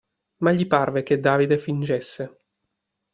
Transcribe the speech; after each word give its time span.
Ma 0.39 0.51
gli 0.51 0.65
parve 0.65 1.03
che 1.03 1.19
Davide 1.19 1.59
fingesse. 1.59 2.39